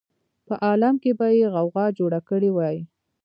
[0.47, 2.77] په عالم کې به یې غوغا جوړه کړې وای.